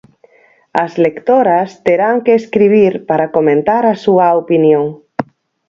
As 0.83 0.91
lectoras 1.05 1.69
terán 1.87 2.15
que 2.25 2.33
escribir 2.41 2.93
para 3.09 3.31
comentar 3.35 3.83
a 3.87 3.95
súa 4.03 4.27
opinión. 4.41 4.85